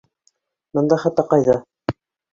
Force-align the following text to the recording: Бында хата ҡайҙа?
Бында 0.79 0.99
хата 1.03 1.27
ҡайҙа? 1.35 1.59